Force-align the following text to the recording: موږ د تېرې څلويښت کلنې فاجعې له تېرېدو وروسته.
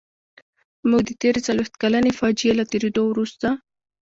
موږ 0.89 1.01
د 1.05 1.11
تېرې 1.21 1.39
څلويښت 1.47 1.73
کلنې 1.81 2.11
فاجعې 2.19 2.51
له 2.59 2.63
تېرېدو 2.71 3.01
وروسته. 3.07 3.47